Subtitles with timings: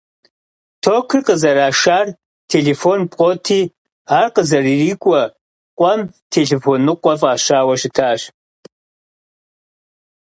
[0.83, 2.05] Токыр къызэрашар
[2.51, 3.61] телефон пкъоти,
[4.19, 5.23] ар къызэрырикӀуэ
[5.77, 8.21] къуэм «Телефоныкъуэ» фӀащауэ щытащ.